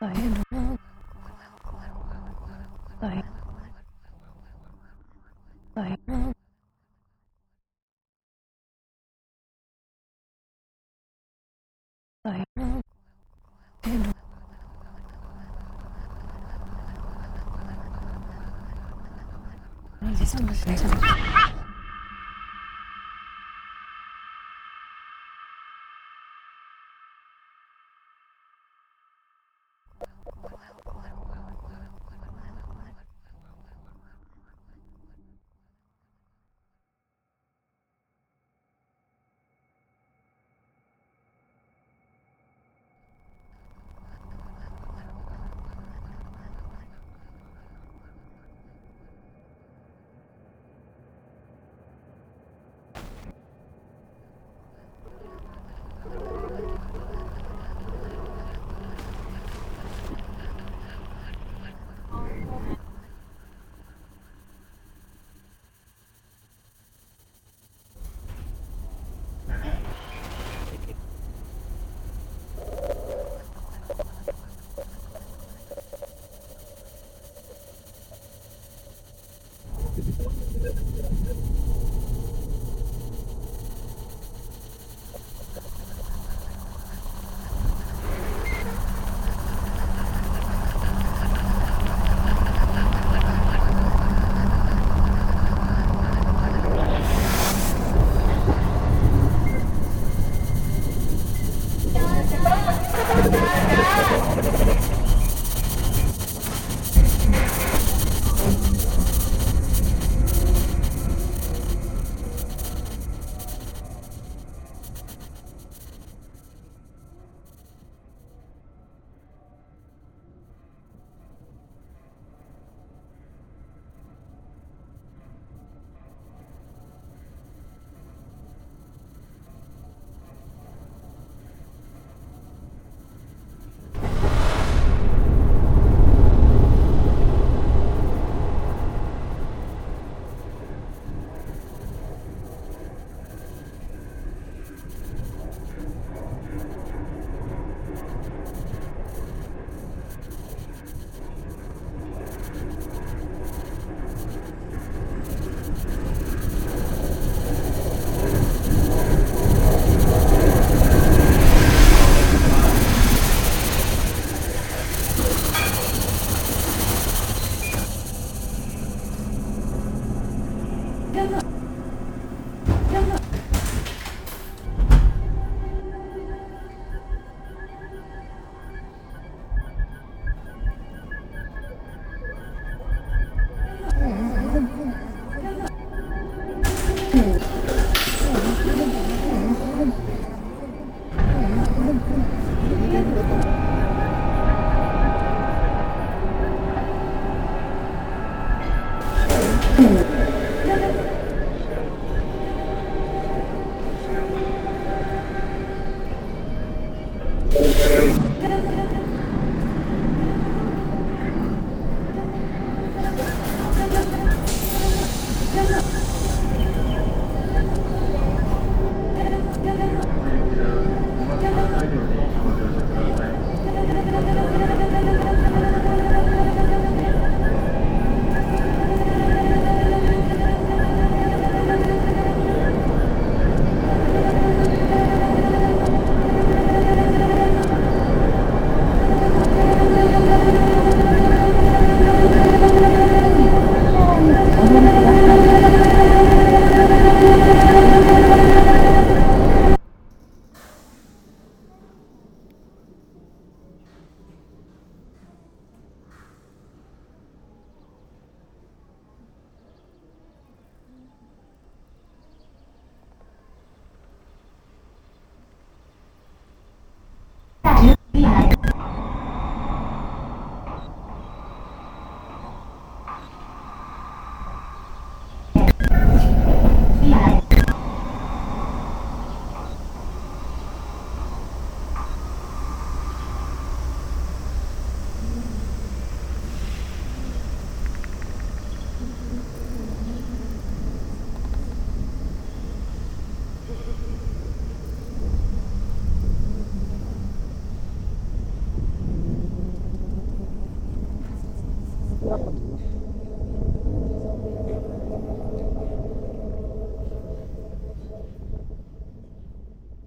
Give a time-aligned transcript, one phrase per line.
[0.00, 0.78] 大変だな。
[3.02, 3.24] 大変。
[5.74, 6.34] 大変な。
[12.22, 12.80] 大変な。
[13.82, 14.14] 大変だ。
[20.00, 21.29] 何ですか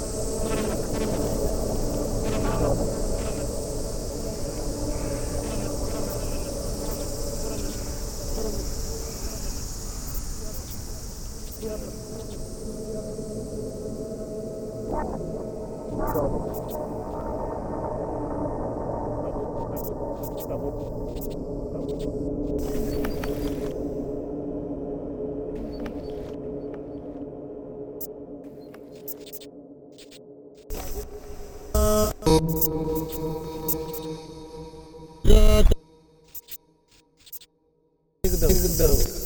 [38.22, 38.42] Take
[38.78, 39.19] the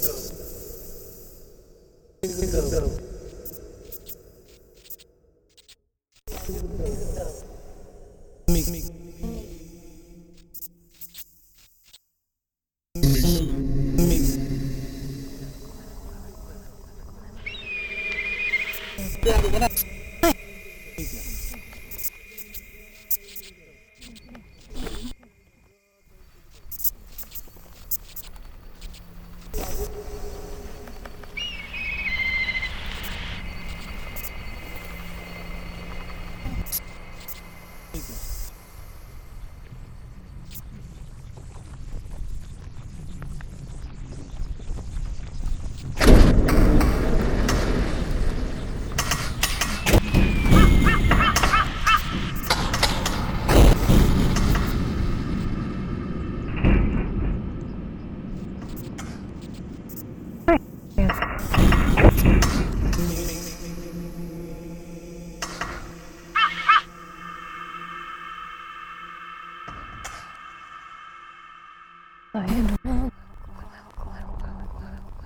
[19.23, 19.92] Itu yang.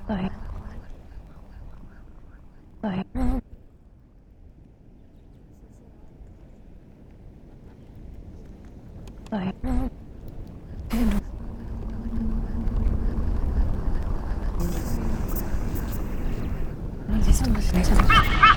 [0.08, 0.32] はい。
[2.82, 3.06] はい。
[9.30, 9.56] はい。
[17.10, 18.57] 何時3時でした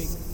[0.00, 0.29] mix.